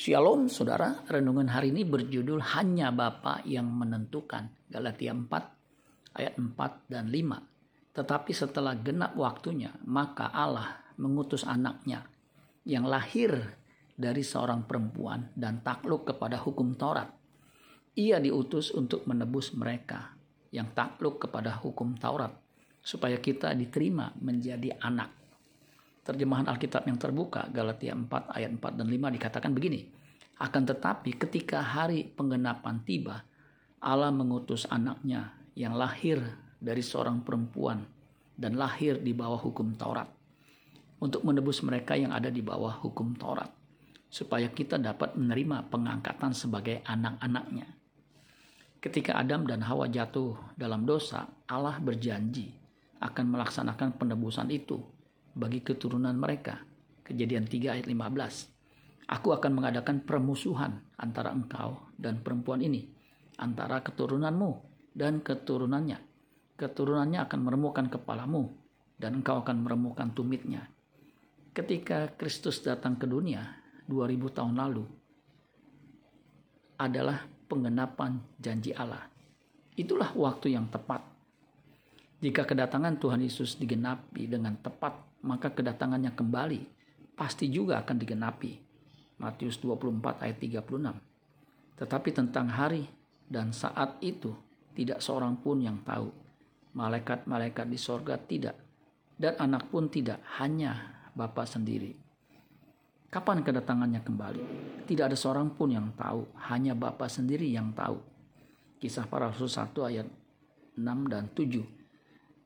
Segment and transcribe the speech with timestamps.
[0.00, 4.48] Shalom saudara, renungan hari ini berjudul Hanya Bapa yang menentukan.
[4.64, 6.56] Galatia 4 ayat 4
[6.88, 7.92] dan 5.
[8.00, 12.08] Tetapi setelah genap waktunya, maka Allah mengutus anaknya
[12.64, 13.60] yang lahir
[13.92, 17.12] dari seorang perempuan dan takluk kepada hukum Taurat.
[17.92, 20.16] Ia diutus untuk menebus mereka
[20.48, 22.32] yang takluk kepada hukum Taurat
[22.80, 25.19] supaya kita diterima menjadi anak
[26.10, 29.86] terjemahan Alkitab yang terbuka Galatia 4 ayat 4 dan 5 dikatakan begini.
[30.42, 33.22] Akan tetapi ketika hari penggenapan tiba,
[33.78, 36.18] Allah mengutus anaknya yang lahir
[36.58, 37.86] dari seorang perempuan
[38.34, 40.10] dan lahir di bawah hukum Taurat
[40.98, 43.48] untuk menebus mereka yang ada di bawah hukum Taurat
[44.10, 47.70] supaya kita dapat menerima pengangkatan sebagai anak-anaknya.
[48.82, 52.50] Ketika Adam dan Hawa jatuh dalam dosa, Allah berjanji
[52.98, 54.99] akan melaksanakan penebusan itu
[55.34, 56.62] bagi keturunan mereka.
[57.06, 59.10] Kejadian 3 ayat 15.
[59.10, 62.86] Aku akan mengadakan permusuhan antara engkau dan perempuan ini,
[63.42, 64.50] antara keturunanmu
[64.94, 65.98] dan keturunannya.
[66.54, 68.54] Keturunannya akan meremukkan kepalamu,
[69.00, 70.68] dan engkau akan meremukkan tumitnya.
[71.50, 73.42] Ketika Kristus datang ke dunia
[73.90, 74.84] 2000 tahun lalu,
[76.78, 79.10] adalah penggenapan janji Allah.
[79.74, 81.02] Itulah waktu yang tepat.
[82.22, 86.60] Jika kedatangan Tuhan Yesus digenapi dengan tepat maka kedatangannya kembali
[87.16, 88.52] pasti juga akan digenapi.
[89.20, 90.96] Matius 24 ayat 36.
[91.76, 92.88] Tetapi tentang hari
[93.28, 94.32] dan saat itu
[94.72, 96.08] tidak seorang pun yang tahu.
[96.72, 98.56] Malaikat-malaikat di sorga tidak.
[99.20, 101.92] Dan anak pun tidak, hanya Bapa sendiri.
[103.12, 104.42] Kapan kedatangannya kembali?
[104.88, 108.00] Tidak ada seorang pun yang tahu, hanya Bapa sendiri yang tahu.
[108.80, 110.08] Kisah para Rasul 1 ayat
[110.80, 111.79] 6 dan 7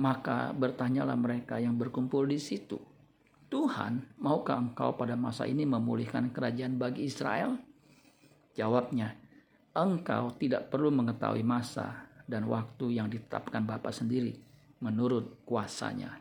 [0.00, 2.80] maka bertanyalah mereka yang berkumpul di situ,
[3.52, 7.60] Tuhan, maukah engkau pada masa ini memulihkan kerajaan bagi Israel?
[8.56, 9.12] Jawabnya,
[9.76, 14.38] engkau tidak perlu mengetahui masa dan waktu yang ditetapkan Bapa sendiri
[14.80, 16.16] menurut kuasanya.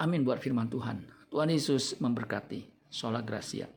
[0.00, 1.04] Amin buat firman Tuhan.
[1.28, 2.78] Tuhan Yesus memberkati.
[2.88, 3.68] Sholat Gracia.